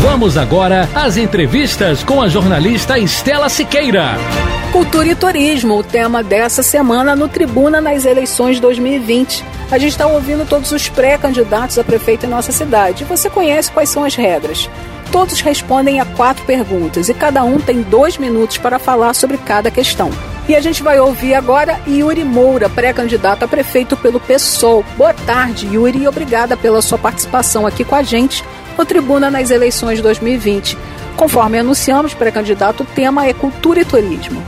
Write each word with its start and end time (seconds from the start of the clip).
Vamos 0.00 0.36
agora 0.36 0.88
às 0.94 1.16
entrevistas 1.16 2.04
com 2.04 2.22
a 2.22 2.28
jornalista 2.28 2.96
Estela 2.96 3.48
Siqueira. 3.48 4.12
Cultura 4.70 5.08
e 5.08 5.14
turismo, 5.14 5.76
o 5.76 5.82
tema 5.82 6.22
dessa 6.22 6.62
semana 6.62 7.16
no 7.16 7.28
Tribuna 7.28 7.80
nas 7.80 8.04
eleições 8.04 8.60
2020. 8.60 9.44
A 9.72 9.76
gente 9.76 9.90
está 9.90 10.06
ouvindo 10.06 10.48
todos 10.48 10.70
os 10.70 10.88
pré-candidatos 10.88 11.80
a 11.80 11.84
prefeito 11.84 12.26
em 12.26 12.28
nossa 12.28 12.52
cidade. 12.52 13.02
Você 13.04 13.28
conhece 13.28 13.72
quais 13.72 13.88
são 13.88 14.04
as 14.04 14.14
regras? 14.14 14.70
Todos 15.10 15.40
respondem 15.40 16.00
a 16.00 16.04
quatro 16.04 16.44
perguntas 16.44 17.08
e 17.08 17.14
cada 17.14 17.42
um 17.42 17.58
tem 17.58 17.82
dois 17.82 18.16
minutos 18.18 18.56
para 18.56 18.78
falar 18.78 19.14
sobre 19.14 19.36
cada 19.36 19.68
questão. 19.68 20.10
E 20.48 20.54
a 20.54 20.60
gente 20.60 20.80
vai 20.80 21.00
ouvir 21.00 21.34
agora 21.34 21.80
Yuri 21.88 22.22
Moura, 22.22 22.68
pré-candidato 22.68 23.42
a 23.42 23.48
prefeito 23.48 23.96
pelo 23.96 24.20
PSOL. 24.20 24.84
Boa 24.96 25.12
tarde, 25.12 25.66
Yuri, 25.66 26.02
e 26.02 26.08
obrigada 26.08 26.56
pela 26.56 26.80
sua 26.80 26.98
participação 26.98 27.66
aqui 27.66 27.84
com 27.84 27.96
a 27.96 28.02
gente 28.02 28.44
no 28.78 28.86
Tribuna 28.86 29.28
nas 29.28 29.50
eleições 29.50 30.00
2020. 30.00 30.78
Conforme 31.16 31.58
anunciamos, 31.58 32.14
pré-candidato, 32.14 32.84
o 32.84 32.86
tema 32.86 33.26
é 33.26 33.32
cultura 33.32 33.80
e 33.80 33.84
turismo. 33.84 34.40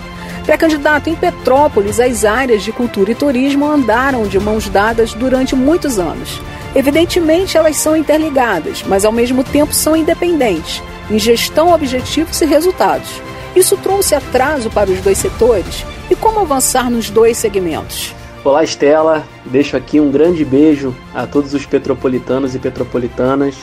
Pré-candidato 0.47 1.11
em 1.11 1.17
Petrópolis, 1.17 1.99
as 1.99 2.25
áreas 2.25 2.63
de 2.63 2.71
cultura 2.71 3.11
e 3.11 3.15
turismo 3.15 3.67
andaram 3.67 4.27
de 4.29 4.39
mãos 4.39 4.69
dadas 4.69 5.13
durante 5.13 5.57
muitos 5.57 5.99
anos. 5.99 6.41
Evidentemente, 6.77 7.57
elas 7.57 7.77
são 7.77 7.97
interligadas, 7.97 8.85
mas 8.87 9.05
ao 9.05 9.11
mesmo 9.11 9.43
tempo 9.43 9.75
são 9.75 9.97
independentes, 9.97 10.81
em 11.11 11.19
gestão, 11.19 11.73
objetivos 11.73 12.41
e 12.41 12.47
resultados. 12.47 13.21
Isso 13.57 13.77
trouxe 13.77 14.15
atraso 14.15 14.71
para 14.71 14.91
os 14.91 15.01
dois 15.01 15.19
setores? 15.19 15.85
E 16.09 16.15
como 16.15 16.39
avançar 16.39 16.89
nos 16.89 17.11
dois 17.11 17.37
segmentos? 17.37 18.15
Olá, 18.45 18.63
Estela. 18.63 19.25
Deixo 19.45 19.77
aqui 19.77 19.99
um 19.99 20.11
grande 20.11 20.45
beijo 20.45 20.95
a 21.13 21.27
todos 21.27 21.53
os 21.53 21.67
petropolitanos 21.67 22.55
e 22.55 22.59
petropolitanas, 22.59 23.57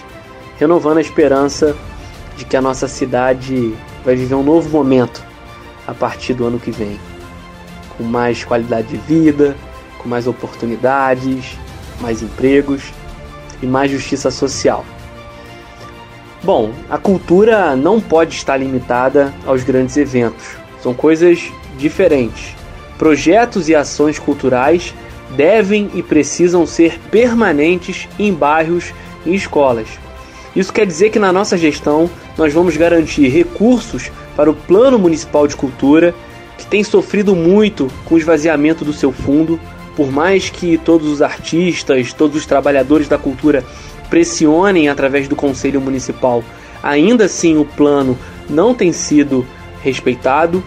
renovando 0.58 0.98
a 0.98 1.02
esperança 1.02 1.76
de 2.36 2.46
que 2.46 2.58
a 2.58 2.62
nossa 2.62 2.88
cidade 2.88 3.76
vai 4.04 4.16
viver 4.16 4.36
um 4.36 4.44
novo 4.44 4.70
momento 4.70 5.24
a 5.88 5.94
partir 5.94 6.34
do 6.34 6.46
ano 6.46 6.60
que 6.60 6.72
vem, 6.72 7.00
com 7.98 8.04
mais 8.04 8.44
qualidade 8.44 8.88
de 8.88 8.98
vida, 8.98 9.56
com 9.98 10.10
mais 10.10 10.28
oportunidades, 10.28 11.58
mais 12.02 12.22
empregos 12.22 12.94
e 13.62 13.66
mais 13.66 13.92
justiça 13.92 14.30
social. 14.30 14.86
Bom, 16.44 16.72
a 16.90 16.98
cultura 16.98 17.76
não 17.76 18.00
pode 18.00 18.36
estar 18.36 18.58
limitada 18.58 19.34
aos 19.46 19.64
grandes 19.64 19.98
eventos. 19.98 20.56
São 20.82 20.94
coisas 20.94 21.52
diferentes. 21.78 22.56
Projetos 22.98 23.70
e 23.70 23.76
ações 23.76 24.20
culturais 24.20 24.94
devem 25.36 25.90
e 25.94 26.04
precisam 26.04 26.66
ser 26.66 27.00
permanentes 27.12 28.08
em 28.18 28.34
bairros 28.34 28.94
e 29.26 29.36
escolas. 29.36 29.88
Isso 30.58 30.74
quer 30.74 30.88
dizer 30.88 31.12
que 31.12 31.20
na 31.20 31.32
nossa 31.32 31.56
gestão 31.56 32.10
nós 32.36 32.52
vamos 32.52 32.76
garantir 32.76 33.28
recursos 33.28 34.12
para 34.36 34.50
o 34.50 34.56
Plano 34.56 34.98
Municipal 34.98 35.48
de 35.48 35.56
Cultura, 35.56 36.16
que 36.58 36.66
tem 36.66 36.84
sofrido 36.84 37.36
muito 37.36 37.88
com 38.06 38.16
o 38.16 38.18
esvaziamento 38.18 38.84
do 38.84 38.92
seu 38.92 39.12
fundo, 39.12 39.60
por 39.96 40.12
mais 40.12 40.50
que 40.50 40.76
todos 40.80 41.12
os 41.12 41.22
artistas, 41.22 42.12
todos 42.12 42.38
os 42.38 42.48
trabalhadores 42.48 43.08
da 43.08 43.20
cultura 43.20 43.64
pressionem 44.10 44.90
através 44.90 45.28
do 45.28 45.36
Conselho 45.36 45.80
Municipal, 45.80 46.44
ainda 46.82 47.26
assim 47.26 47.56
o 47.58 47.64
plano 47.64 48.18
não 48.50 48.74
tem 48.74 48.92
sido 48.92 49.46
respeitado. 49.84 50.64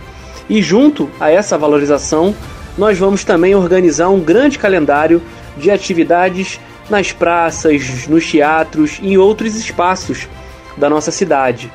E 0.49 0.62
junto 0.62 1.11
a 1.19 1.33
essa 1.33 1.59
valorização, 1.59 2.33
nós 2.78 2.97
vamos 2.97 3.25
também 3.25 3.57
organizar 3.57 4.09
um 4.09 4.21
grande 4.21 4.57
calendário 4.57 5.21
de 5.57 5.69
atividades 5.69 6.61
nas 6.91 7.12
praças, 7.12 8.06
nos 8.06 8.28
teatros 8.28 8.99
e 9.01 9.12
em 9.12 9.17
outros 9.17 9.55
espaços 9.55 10.28
da 10.77 10.91
nossa 10.91 11.11
cidade. 11.11 11.71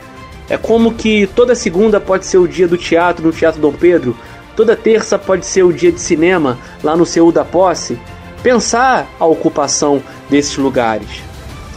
É 0.49 0.57
como 0.57 0.93
que 0.93 1.27
toda 1.27 1.55
segunda 1.55 1.99
pode 1.99 2.25
ser 2.25 2.37
o 2.37 2.47
dia 2.47 2.67
do 2.67 2.77
teatro 2.77 3.25
no 3.25 3.31
Teatro 3.31 3.59
Dom 3.59 3.73
Pedro, 3.73 4.15
toda 4.55 4.75
terça 4.75 5.17
pode 5.17 5.45
ser 5.45 5.63
o 5.63 5.73
dia 5.73 5.91
de 5.91 5.99
cinema 5.99 6.57
lá 6.83 6.95
no 6.95 7.05
Seu 7.05 7.31
da 7.31 7.43
Posse. 7.43 7.97
Pensar 8.43 9.07
a 9.19 9.25
ocupação 9.25 10.03
desses 10.29 10.55
lugares. 10.57 11.07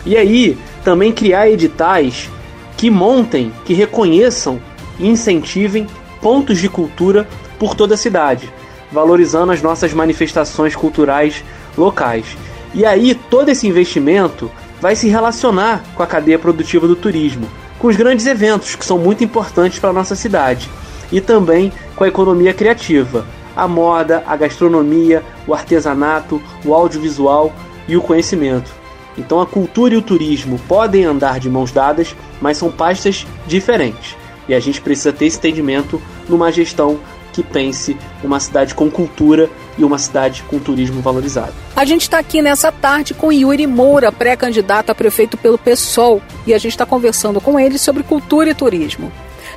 E 0.05 0.16
aí, 0.16 0.59
também 0.84 1.12
criar 1.12 1.49
editais 1.49 2.28
que 2.76 2.91
montem, 2.91 3.53
que 3.65 3.75
reconheçam 3.75 4.60
e 4.99 5.09
incentivem 5.09 5.87
pontos 6.20 6.59
de 6.59 6.69
cultura 6.69 7.26
por 7.59 7.75
toda 7.75 7.94
a 7.94 7.99
cidade, 7.99 8.53
valorizando 8.93 9.53
as 9.53 9.62
nossas 9.62 9.93
manifestações 9.93 10.76
culturais 10.76 11.43
locais. 11.76 12.37
E 12.75 12.84
aí, 12.84 13.15
todo 13.15 13.49
esse 13.49 13.67
investimento 13.67 14.51
vai 14.81 14.95
se 14.95 15.09
relacionar 15.09 15.83
com 15.95 16.03
a 16.03 16.06
cadeia 16.06 16.39
produtiva 16.39 16.87
do 16.87 16.95
turismo 16.95 17.49
com 17.79 17.87
os 17.87 17.97
grandes 17.97 18.27
eventos 18.27 18.75
que 18.75 18.84
são 18.84 18.99
muito 18.99 19.23
importantes 19.23 19.79
para 19.79 19.91
a 19.91 19.93
nossa 19.93 20.17
cidade 20.17 20.69
e 21.11 21.21
também 21.21 21.73
com 21.97 22.05
a 22.05 22.09
economia 22.09 22.53
criativa, 22.53 23.25
a 23.56 23.67
moda, 23.67 24.23
a 24.27 24.37
gastronomia, 24.37 25.23
o 25.47 25.55
artesanato, 25.55 26.43
o 26.65 26.75
audiovisual 26.75 27.53
e 27.87 27.97
o 27.97 28.03
conhecimento. 28.03 28.71
Então 29.17 29.41
a 29.41 29.47
cultura 29.47 29.95
e 29.95 29.97
o 29.97 30.03
turismo 30.03 30.61
podem 30.69 31.05
andar 31.05 31.41
de 31.41 31.49
mãos 31.49 31.73
dadas, 31.73 32.15
mas 32.41 32.56
são 32.56 32.71
pastas 32.71 33.27
diferentes. 33.47 34.17
E 34.49 34.55
a 34.55 34.61
gente 34.61 34.81
precisa 34.81 35.12
ter 35.12 35.27
esse 35.27 35.39
entendimento 35.39 36.00
numa 36.29 36.53
gestão 36.53 36.99
que 37.33 37.43
pense 37.43 37.97
uma 38.23 38.41
cidade 38.41 38.75
com 38.75 38.91
cultura 38.91 39.49
e 39.78 39.84
uma 39.84 39.97
cidade 39.97 40.43
com 40.43 40.59
turismo 40.59 41.00
valorizado. 41.00 41.53
A 41.77 41.84
gente 41.84 42.03
está 42.03 42.19
aqui 42.19 42.43
nessa 42.43 42.72
tarde 42.72 43.15
com 43.15 43.33
Yuri 43.33 43.66
Moura, 43.66 44.11
pré-candidato 44.11 44.91
a 44.91 44.94
prefeito 44.94 45.37
pelo 45.37 45.56
PSOL, 45.56 46.21
e 46.47 46.53
a 46.53 46.59
gente 46.59 46.72
está 46.72 46.84
conversando 46.84 47.41
com 47.41 47.59
ele 47.59 47.78
sobre 47.78 48.03
cultura 48.03 48.50
e 48.50 48.55
turismo. 48.55 49.12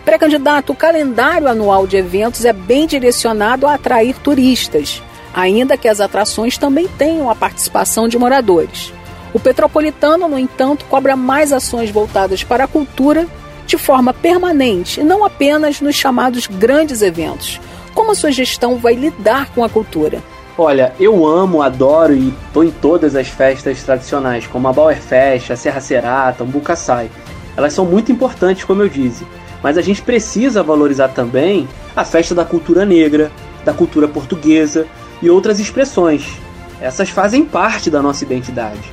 Pré-candidato, 0.05 0.71
o 0.71 0.75
calendário 0.75 1.47
anual 1.47 1.85
de 1.85 1.97
eventos 1.97 2.45
é 2.45 2.53
bem 2.53 2.87
direcionado 2.87 3.67
a 3.67 3.73
atrair 3.73 4.15
turistas, 4.19 5.01
ainda 5.33 5.77
que 5.77 5.87
as 5.87 5.99
atrações 5.99 6.57
também 6.57 6.87
tenham 6.87 7.29
a 7.29 7.35
participação 7.35 8.07
de 8.07 8.17
moradores. 8.17 8.93
O 9.33 9.39
Petropolitano, 9.39 10.27
no 10.27 10.37
entanto, 10.37 10.85
cobra 10.85 11.15
mais 11.15 11.53
ações 11.53 11.89
voltadas 11.89 12.43
para 12.43 12.65
a 12.65 12.67
cultura 12.67 13.27
de 13.65 13.77
forma 13.77 14.13
permanente 14.13 14.99
e 14.99 15.03
não 15.03 15.23
apenas 15.23 15.79
nos 15.79 15.95
chamados 15.95 16.47
grandes 16.47 17.01
eventos. 17.01 17.59
Como 17.93 18.11
a 18.11 18.15
sua 18.15 18.31
gestão 18.31 18.77
vai 18.77 18.93
lidar 18.93 19.49
com 19.53 19.63
a 19.63 19.69
cultura? 19.69 20.21
Olha, 20.57 20.93
eu 20.99 21.25
amo, 21.25 21.61
adoro 21.61 22.13
e 22.13 22.29
estou 22.45 22.63
em 22.63 22.71
todas 22.71 23.15
as 23.15 23.27
festas 23.27 23.83
tradicionais, 23.83 24.45
como 24.47 24.67
a 24.67 24.73
Bauerfest, 24.73 25.51
a 25.51 25.55
Serra 25.55 25.81
Serata, 25.81 26.43
o 26.43 26.47
Bucaçai. 26.47 27.09
Elas 27.55 27.73
são 27.73 27.85
muito 27.85 28.11
importantes, 28.11 28.63
como 28.63 28.81
eu 28.81 28.89
disse, 28.89 29.25
mas 29.63 29.77
a 29.77 29.81
gente 29.81 30.01
precisa 30.01 30.63
valorizar 30.63 31.09
também 31.09 31.67
a 31.95 32.03
festa 32.03 32.35
da 32.35 32.45
cultura 32.45 32.85
negra, 32.85 33.31
da 33.63 33.73
cultura 33.73 34.07
portuguesa 34.07 34.85
e 35.21 35.29
outras 35.29 35.59
expressões. 35.59 36.25
Essas 36.81 37.09
fazem 37.09 37.45
parte 37.45 37.89
da 37.89 38.01
nossa 38.01 38.23
identidade. 38.23 38.91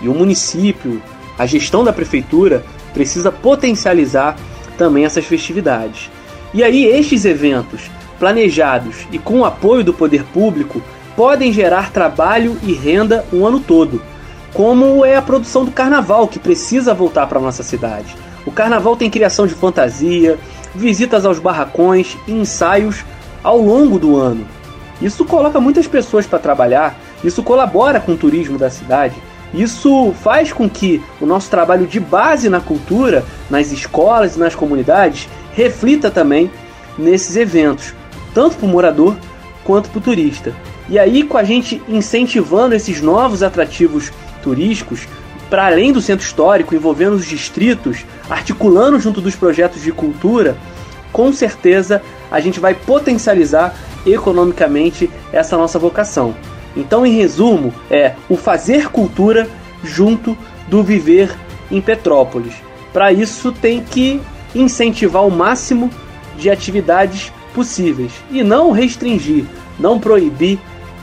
E 0.00 0.08
o 0.08 0.14
município, 0.14 1.02
a 1.38 1.46
gestão 1.46 1.84
da 1.84 1.92
prefeitura, 1.92 2.64
precisa 2.92 3.30
potencializar 3.30 4.36
também 4.76 5.04
essas 5.04 5.24
festividades. 5.24 6.10
E 6.52 6.62
aí, 6.64 6.84
estes 6.84 7.24
eventos, 7.24 7.90
planejados 8.18 9.06
e 9.12 9.18
com 9.18 9.40
o 9.40 9.44
apoio 9.44 9.84
do 9.84 9.94
poder 9.94 10.24
público, 10.24 10.82
podem 11.16 11.52
gerar 11.52 11.90
trabalho 11.90 12.56
e 12.62 12.72
renda 12.72 13.24
o 13.32 13.44
ano 13.44 13.60
todo, 13.60 14.02
como 14.52 15.04
é 15.04 15.16
a 15.16 15.22
produção 15.22 15.64
do 15.64 15.70
carnaval, 15.70 16.28
que 16.28 16.38
precisa 16.38 16.94
voltar 16.94 17.26
para 17.26 17.40
nossa 17.40 17.62
cidade. 17.62 18.16
O 18.46 18.52
carnaval 18.52 18.96
tem 18.96 19.10
criação 19.10 19.46
de 19.46 19.54
fantasia, 19.54 20.38
visitas 20.74 21.26
aos 21.26 21.38
barracões 21.38 22.16
e 22.26 22.32
ensaios 22.32 23.04
ao 23.42 23.58
longo 23.58 23.98
do 23.98 24.16
ano. 24.16 24.46
Isso 25.00 25.24
coloca 25.24 25.60
muitas 25.60 25.86
pessoas 25.86 26.26
para 26.26 26.38
trabalhar, 26.38 26.98
isso 27.22 27.42
colabora 27.42 28.00
com 28.00 28.12
o 28.12 28.16
turismo 28.16 28.58
da 28.58 28.70
cidade, 28.70 29.14
isso 29.52 30.12
faz 30.22 30.52
com 30.52 30.68
que 30.68 31.02
o 31.20 31.26
nosso 31.26 31.50
trabalho 31.50 31.86
de 31.86 31.98
base 31.98 32.48
na 32.48 32.60
cultura, 32.60 33.24
nas 33.48 33.72
escolas 33.72 34.36
e 34.36 34.38
nas 34.38 34.54
comunidades, 34.54 35.28
reflita 35.52 36.10
também 36.10 36.50
nesses 36.98 37.36
eventos, 37.36 37.94
tanto 38.38 38.56
para 38.56 38.66
o 38.66 38.68
morador 38.68 39.16
quanto 39.64 39.90
para 39.90 39.98
o 39.98 40.00
turista. 40.00 40.54
E 40.88 40.96
aí, 40.96 41.24
com 41.24 41.36
a 41.36 41.42
gente 41.42 41.82
incentivando 41.88 42.72
esses 42.72 43.02
novos 43.02 43.42
atrativos 43.42 44.12
turísticos, 44.44 45.08
para 45.50 45.66
além 45.66 45.92
do 45.92 46.00
centro 46.00 46.24
histórico, 46.24 46.72
envolvendo 46.72 47.14
os 47.14 47.26
distritos, 47.26 48.06
articulando 48.30 49.00
junto 49.00 49.20
dos 49.20 49.34
projetos 49.34 49.82
de 49.82 49.90
cultura, 49.90 50.56
com 51.12 51.32
certeza 51.32 52.00
a 52.30 52.38
gente 52.38 52.60
vai 52.60 52.74
potencializar 52.74 53.74
economicamente 54.06 55.10
essa 55.32 55.56
nossa 55.56 55.76
vocação. 55.76 56.32
Então, 56.76 57.04
em 57.04 57.16
resumo, 57.16 57.74
é 57.90 58.14
o 58.28 58.36
fazer 58.36 58.88
cultura 58.90 59.48
junto 59.82 60.38
do 60.68 60.84
viver 60.84 61.34
em 61.72 61.80
Petrópolis. 61.80 62.54
Para 62.92 63.10
isso, 63.10 63.50
tem 63.50 63.82
que 63.82 64.20
incentivar 64.54 65.26
o 65.26 65.30
máximo 65.30 65.90
de 66.36 66.48
atividades 66.48 67.32
possíveis 67.54 68.12
e 68.30 68.42
não 68.42 68.70
restringir, 68.70 69.44
não 69.78 69.98
proibir 69.98 70.58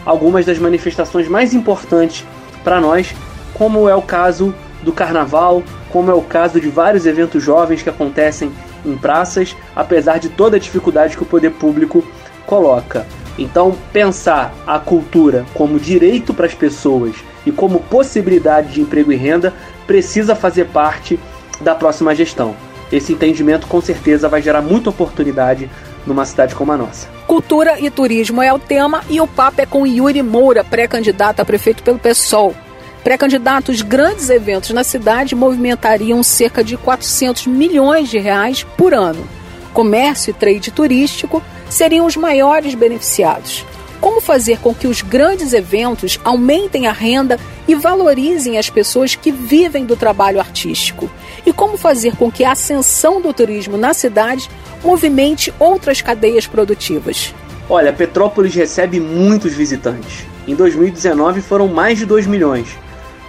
algumas 0.06 0.46
das 0.46 0.60
manifestações 0.60 1.28
mais 1.28 1.54
importantes 1.54 2.26
para 2.64 2.80
nós, 2.80 3.14
como 3.54 3.90
é 3.90 3.96
o 3.96 4.02
caso 4.02 4.54
do 4.84 4.92
carnaval, 4.92 5.64
como 5.90 6.12
é 6.12 6.14
o 6.14 6.22
caso 6.22 6.60
de 6.60 6.70
vários 6.70 7.06
eventos 7.06 7.42
jovens 7.42 7.82
que 7.82 7.90
acontecem 7.90 8.52
em 8.86 8.96
praças, 8.96 9.56
apesar 9.76 10.20
de 10.20 10.30
toda 10.30 10.58
a 10.58 10.60
dificuldade 10.60 11.18
que 11.18 11.24
o 11.24 11.26
poder 11.26 11.52
público 11.52 12.06
coloca. 12.46 13.06
Então, 13.38 13.76
pensar 13.92 14.54
a 14.66 14.80
cultura 14.80 15.46
como 15.54 15.80
direito 15.80 16.34
para 16.34 16.46
as 16.46 16.54
pessoas 16.54 17.16
e 17.46 17.52
como 17.52 17.82
possibilidade 17.82 18.74
de 18.74 18.82
emprego 18.82 19.12
e 19.12 19.16
renda 19.16 19.54
precisa 19.86 20.36
fazer 20.36 20.66
parte 20.68 21.20
da 21.60 21.76
próxima 21.76 22.16
gestão. 22.16 22.56
Esse 22.92 23.12
entendimento 23.14 23.68
com 23.68 23.82
certeza 23.82 24.30
vai 24.30 24.42
gerar 24.42 24.62
muita 24.62 24.90
oportunidade 24.90 25.70
numa 26.06 26.26
cidade 26.26 26.56
como 26.56 26.72
a 26.72 26.78
nossa. 26.78 27.08
Cultura 27.28 27.80
e 27.80 27.90
turismo 27.90 28.42
é 28.42 28.54
o 28.54 28.60
tema 28.60 29.04
e 29.10 29.20
o 29.20 29.28
papo 29.28 29.62
é 29.62 29.66
com 29.66 29.86
Yuri 29.86 30.22
Moura, 30.22 30.64
pré-candidato 30.64 31.40
a 31.40 31.46
prefeito 31.46 31.84
pelo 31.84 32.00
PSOL. 32.00 32.56
Pré-candidatos 33.04 33.82
grandes 33.82 34.30
eventos 34.30 34.72
na 34.72 34.84
cidade 34.84 35.36
movimentariam 35.36 36.24
cerca 36.24 36.64
de 36.64 36.76
400 36.76 37.48
milhões 37.48 38.10
de 38.10 38.18
reais 38.18 38.64
por 38.78 38.94
ano. 38.94 39.28
Comércio 39.74 40.32
e 40.32 40.34
trade 40.34 40.72
turístico 40.72 41.42
seriam 41.70 42.06
os 42.06 42.16
maiores 42.16 42.74
beneficiados. 42.74 43.66
Como 44.00 44.22
fazer 44.22 44.60
com 44.60 44.74
que 44.74 44.88
os 44.88 45.02
grandes 45.02 45.54
eventos 45.54 46.20
aumentem 46.24 46.88
a 46.88 46.92
renda 46.92 47.40
e 47.68 47.74
valorizem 47.74 48.58
as 48.58 48.70
pessoas 48.70 49.16
que 49.16 49.32
vivem 49.32 49.86
do 49.86 49.96
trabalho 49.96 50.40
artístico? 50.40 51.10
E 51.46 51.52
como 51.52 51.78
fazer 51.78 52.16
com 52.16 52.32
que 52.32 52.44
a 52.44 52.52
ascensão 52.52 53.22
do 53.22 53.34
turismo 53.34 53.78
na 53.78 53.94
cidade 53.94 54.50
movimente 54.84 55.54
outras 55.60 56.02
cadeias 56.02 56.48
produtivas? 56.48 57.34
Olha, 57.70 57.92
Petrópolis 57.92 58.54
recebe 58.54 59.00
muitos 59.00 59.54
visitantes. 59.54 60.26
Em 60.48 60.54
2019 60.54 61.42
foram 61.42 61.68
mais 61.68 61.98
de 61.98 62.06
2 62.06 62.28
milhões. 62.28 62.68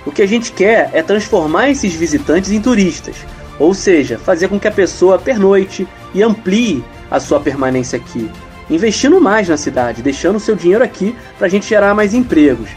O 0.04 0.12
que 0.12 0.22
a 0.22 0.26
gente 0.26 0.52
quer 0.52 0.90
é 0.93 1.02
transformar 1.02 1.70
esses 1.70 1.94
visitantes 1.94 2.50
em 2.50 2.60
turistas, 2.60 3.16
ou 3.58 3.72
seja, 3.72 4.19
fazer 4.19 4.48
com 4.48 4.60
que 4.60 4.69
a 4.69 4.72
pessoa 4.72 5.19
pernoite 5.19 5.88
e 6.14 6.22
amplie 6.22 6.84
a 7.10 7.19
sua 7.19 7.40
permanência 7.40 7.98
aqui, 7.98 8.31
investindo 8.69 9.20
mais 9.20 9.48
na 9.48 9.56
cidade, 9.56 10.02
deixando 10.02 10.37
o 10.37 10.40
seu 10.40 10.54
dinheiro 10.54 10.84
aqui 10.84 11.16
para 11.38 11.46
a 11.46 11.50
gente 11.50 11.66
gerar 11.66 11.94
mais 11.94 12.12
empregos. 12.12 12.69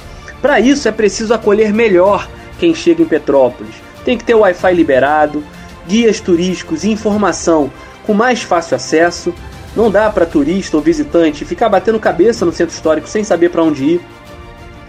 Para 0.42 0.60
isso 0.60 0.88
é 0.88 0.92
preciso 0.92 1.34
acolher 1.34 1.74
melhor 1.74 2.30
quem 2.58 2.74
chega 2.74 3.04
em 3.04 3.06
Petrópolis. 3.06 3.76
Tem 4.06 4.18
que 4.18 4.24
ter 4.24 4.36
Wi-Fi 4.36 4.74
liberado, 4.74 5.44
guias 5.88 6.20
turísticos 6.20 6.84
e 6.84 6.92
informação 6.92 7.70
com 8.10 8.14
mais 8.16 8.42
fácil 8.42 8.76
acesso. 8.76 9.32
Não 9.76 9.92
dá 9.92 10.10
para 10.10 10.26
turista 10.26 10.76
ou 10.76 10.82
visitante 10.82 11.46
ficar 11.46 11.70
batendo 11.70 12.00
cabeça 12.00 12.44
no 12.44 12.52
centro 12.52 12.74
histórico 12.74 13.08
sem 13.08 13.24
saber 13.24 13.52
para 13.52 13.62
onde 13.62 13.84
ir, 13.84 14.02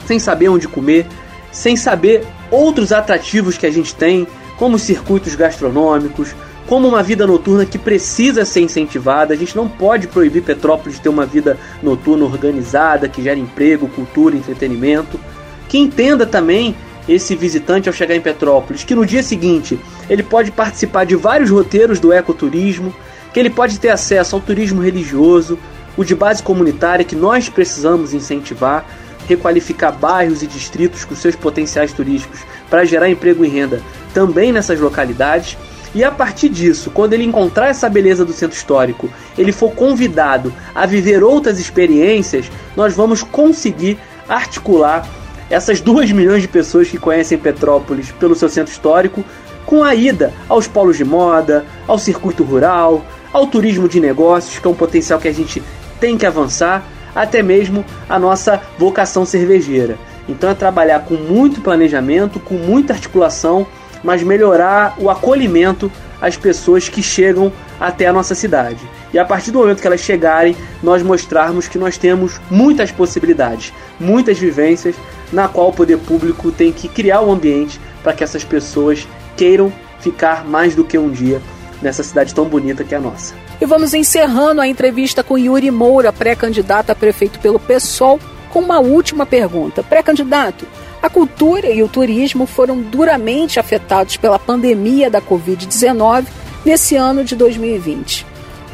sem 0.07 0.19
saber 0.19 0.49
onde 0.49 0.67
comer, 0.67 1.07
sem 1.53 1.77
saber 1.77 2.27
outros 2.51 2.93
atrativos 2.93 3.59
que 3.59 3.67
a 3.67 3.71
gente 3.71 3.95
tem, 3.95 4.27
como 4.57 4.77
os 4.77 4.83
circuitos 4.83 5.35
gastronômicos, 5.35 6.35
como 6.67 6.89
uma 6.89 7.03
vida 7.03 7.27
noturna 7.27 7.67
que 7.67 7.77
precisa 7.77 8.47
ser 8.47 8.63
incentivada. 8.63 9.35
A 9.35 9.37
gente 9.37 9.55
não 9.55 9.69
pode 9.69 10.09
proibir 10.09 10.43
Petrópolis 10.43 10.95
de 10.95 11.03
ter 11.03 11.11
uma 11.11 11.27
vida 11.27 11.59
noturna 11.83 12.25
organizada, 12.25 13.07
que 13.07 13.23
gera 13.23 13.39
emprego, 13.39 13.87
cultura, 13.87 14.35
entretenimento. 14.35 15.21
Que 15.69 15.77
entenda 15.77 16.25
também 16.25 16.75
esse 17.07 17.35
visitante 17.35 17.89
ao 17.89 17.93
chegar 17.93 18.15
em 18.15 18.21
Petrópolis, 18.21 18.85
que 18.85 18.95
no 18.95 19.05
dia 19.05 19.23
seguinte 19.23 19.79
ele 20.09 20.23
pode 20.23 20.51
participar 20.51 21.05
de 21.05 21.17
vários 21.17 21.51
roteiros 21.51 22.01
do 22.01 22.13
ecoturismo, 22.13 22.95
que 23.33 23.41
ele 23.41 23.51
pode 23.51 23.79
ter 23.79 23.91
acesso 23.91 24.35
ao 24.35 24.43
turismo 24.43 24.83
religioso, 24.83 25.59
o 25.97 26.05
de 26.05 26.15
base 26.15 26.43
comunitária 26.43 27.05
que 27.05 27.17
nós 27.17 27.49
precisamos 27.49 28.15
incentivar, 28.15 28.85
requalificar 29.29 29.93
bairros 29.93 30.43
e 30.43 30.47
distritos 30.47 31.05
com 31.05 31.15
seus 31.15 31.37
potenciais 31.37 31.93
turísticos 31.93 32.41
para 32.69 32.85
gerar 32.85 33.09
emprego 33.09 33.45
e 33.45 33.49
renda 33.49 33.83
também 34.13 34.53
nessas 34.53 34.81
localidades. 34.81 35.57
E 35.95 36.05
a 36.05 36.11
partir 36.11 36.49
disso, 36.49 36.91
quando 36.91 37.13
ele 37.13 37.25
encontrar 37.25 37.69
essa 37.69 37.89
beleza 37.89 38.25
do 38.25 38.33
centro 38.33 38.57
histórico, 38.57 39.11
ele 39.37 39.53
for 39.53 39.73
convidado 39.73 40.53
a 40.75 40.87
viver 40.87 41.23
outras 41.23 41.59
experiências, 41.59 42.51
nós 42.77 42.95
vamos 42.95 43.23
conseguir 43.23 43.99
articular 44.29 45.09
essas 45.49 45.81
duas 45.83 46.11
milhões 46.13 46.43
de 46.43 46.49
pessoas 46.49 46.89
que 46.89 46.99
conhecem 46.99 47.39
Petrópolis 47.39 48.13
pelo 48.13 48.37
seu 48.37 48.49
centro 48.49 48.73
histórico 48.73 49.25
com 49.67 49.85
a 49.85 49.95
ida 49.95 50.33
aos 50.49 50.67
polos 50.67 50.97
de 50.97 51.05
moda, 51.05 51.65
ao 51.87 51.99
circuito 51.99 52.43
rural, 52.43 53.05
ao 53.33 53.47
turismo 53.47 53.89
de 53.89 54.01
negócios, 54.01 54.59
que 54.59 54.67
é 54.67 54.71
um 54.71 54.75
potencial 54.75 55.19
que 55.19 55.29
a 55.29 55.35
gente 55.35 55.63
tem 55.99 56.17
que 56.17 56.27
avançar, 56.27 56.85
até 57.15 57.43
mesmo 57.43 57.85
a 58.09 58.19
nossa 58.19 58.61
vocação 58.79 59.25
cervejeira. 59.25 59.99
Então 60.29 60.51
é 60.51 60.55
trabalhar 60.55 61.01
com 61.01 61.15
muito 61.15 61.61
planejamento, 61.61 62.39
com 62.39 62.55
muita 62.55 62.93
articulação 62.93 63.67
mas 64.03 64.23
melhorar 64.23 64.95
o 64.99 65.11
acolhimento 65.11 65.91
às 66.21 66.37
pessoas 66.37 66.89
que 66.89 67.03
chegam 67.03 67.53
até 67.79 68.07
a 68.07 68.13
nossa 68.13 68.35
cidade. 68.35 68.81
E 69.13 69.19
a 69.19 69.25
partir 69.25 69.51
do 69.51 69.59
momento 69.59 69.81
que 69.81 69.87
elas 69.87 70.01
chegarem, 70.01 70.57
nós 70.83 71.03
mostrarmos 71.03 71.67
que 71.67 71.79
nós 71.79 71.97
temos 71.97 72.41
muitas 72.51 72.91
possibilidades, 72.91 73.73
muitas 73.99 74.39
vivências, 74.39 74.95
na 75.33 75.49
qual 75.49 75.69
o 75.69 75.73
poder 75.73 75.99
público 75.99 76.53
tem 76.53 76.73
que 76.73 76.89
criar 76.89 77.21
o 77.21 77.29
um 77.29 77.33
ambiente 77.33 77.81
para 78.03 78.13
que 78.13 78.23
essas 78.23 78.45
pessoas 78.45 79.09
queiram 79.37 79.73
ficar 80.01 80.45
mais 80.45 80.75
do 80.75 80.85
que 80.85 80.99
um 80.99 81.11
dia 81.11 81.41
nessa 81.83 82.03
cidade 82.03 82.35
tão 82.35 82.47
bonita 82.47 82.85
que 82.85 82.95
é 82.95 82.99
a 82.99 83.01
nossa. 83.01 83.35
E 83.61 83.67
vamos 83.67 83.95
encerrando 83.95 84.61
a 84.61 84.69
entrevista 84.69 85.23
com 85.23 85.39
Yuri 85.39 85.71
Moura, 85.71 86.13
pré-candidato 86.13 86.91
a 86.91 86.95
prefeito 86.95 87.39
pelo 87.39 87.59
PSOL, 87.59 88.19
com 88.51 88.61
uma 88.61 88.81
última 88.81 89.25
pergunta. 89.25 89.83
Pré-candidato, 89.83 90.67
a 91.03 91.09
cultura 91.09 91.71
e 91.71 91.83
o 91.83 91.89
turismo 91.89 92.47
foram 92.47 92.81
duramente 92.81 93.59
afetados 93.59 94.17
pela 94.17 94.39
pandemia 94.39 95.11
da 95.11 95.21
Covid-19 95.21 96.27
nesse 96.65 96.97
ano 96.97 97.25
de 97.25 97.35
2020. 97.35 98.27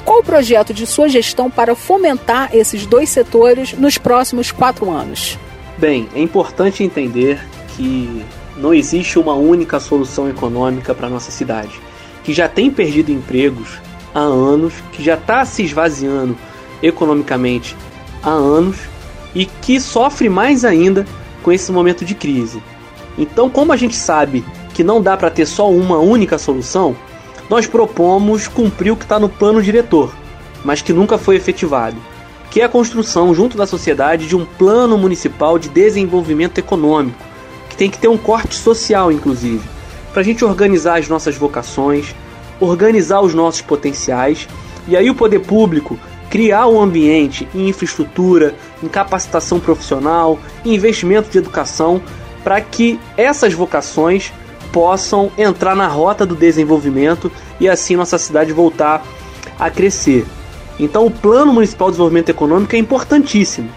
Qual 0.04 0.20
o 0.20 0.24
projeto 0.24 0.72
de 0.72 0.86
sua 0.86 1.08
gestão 1.08 1.50
para 1.50 1.74
fomentar 1.74 2.50
esses 2.54 2.86
dois 2.86 3.08
setores 3.08 3.72
nos 3.72 3.98
próximos 3.98 4.50
quatro 4.52 4.90
anos? 4.90 5.38
Bem, 5.78 6.08
é 6.14 6.20
importante 6.20 6.82
entender 6.82 7.40
que 7.76 8.24
não 8.56 8.72
existe 8.72 9.18
uma 9.18 9.34
única 9.34 9.78
solução 9.78 10.28
econômica 10.28 10.94
para 10.94 11.08
nossa 11.08 11.30
cidade, 11.30 11.80
que 12.26 12.34
já 12.34 12.48
tem 12.48 12.72
perdido 12.72 13.12
empregos 13.12 13.78
há 14.12 14.18
anos, 14.18 14.74
que 14.90 15.00
já 15.00 15.14
está 15.14 15.44
se 15.44 15.62
esvaziando 15.62 16.36
economicamente 16.82 17.76
há 18.20 18.30
anos 18.30 18.78
e 19.32 19.46
que 19.46 19.78
sofre 19.78 20.28
mais 20.28 20.64
ainda 20.64 21.06
com 21.44 21.52
esse 21.52 21.70
momento 21.70 22.04
de 22.04 22.16
crise. 22.16 22.60
Então, 23.16 23.48
como 23.48 23.72
a 23.72 23.76
gente 23.76 23.94
sabe 23.94 24.44
que 24.74 24.82
não 24.82 25.00
dá 25.00 25.16
para 25.16 25.30
ter 25.30 25.46
só 25.46 25.70
uma 25.70 25.98
única 25.98 26.36
solução, 26.36 26.96
nós 27.48 27.68
propomos 27.68 28.48
cumprir 28.48 28.90
o 28.90 28.96
que 28.96 29.04
está 29.04 29.20
no 29.20 29.28
plano 29.28 29.62
diretor, 29.62 30.12
mas 30.64 30.82
que 30.82 30.92
nunca 30.92 31.16
foi 31.16 31.36
efetivado, 31.36 31.96
que 32.50 32.60
é 32.60 32.64
a 32.64 32.68
construção, 32.68 33.32
junto 33.32 33.56
da 33.56 33.68
sociedade, 33.68 34.26
de 34.26 34.34
um 34.34 34.44
plano 34.44 34.98
municipal 34.98 35.60
de 35.60 35.68
desenvolvimento 35.68 36.58
econômico, 36.58 37.22
que 37.70 37.76
tem 37.76 37.88
que 37.88 37.98
ter 37.98 38.08
um 38.08 38.18
corte 38.18 38.56
social, 38.56 39.12
inclusive, 39.12 39.75
para 40.16 40.22
a 40.22 40.24
gente 40.24 40.42
organizar 40.46 40.98
as 40.98 41.08
nossas 41.08 41.36
vocações, 41.36 42.14
organizar 42.58 43.20
os 43.20 43.34
nossos 43.34 43.60
potenciais, 43.60 44.48
e 44.88 44.96
aí 44.96 45.10
o 45.10 45.14
poder 45.14 45.40
público 45.40 45.98
criar 46.30 46.68
um 46.68 46.80
ambiente 46.80 47.46
em 47.54 47.68
infraestrutura, 47.68 48.54
em 48.82 48.88
capacitação 48.88 49.60
profissional, 49.60 50.38
em 50.64 50.74
investimento 50.74 51.28
de 51.28 51.36
educação, 51.36 52.00
para 52.42 52.58
que 52.62 52.98
essas 53.14 53.52
vocações 53.52 54.32
possam 54.72 55.30
entrar 55.36 55.76
na 55.76 55.86
rota 55.86 56.24
do 56.24 56.34
desenvolvimento 56.34 57.30
e 57.60 57.68
assim 57.68 57.94
nossa 57.94 58.16
cidade 58.16 58.54
voltar 58.54 59.04
a 59.58 59.68
crescer. 59.68 60.24
Então, 60.80 61.04
o 61.04 61.10
Plano 61.10 61.52
Municipal 61.52 61.88
de 61.88 61.92
Desenvolvimento 61.92 62.30
Econômico 62.30 62.74
é 62.74 62.78
importantíssimo. 62.78 63.68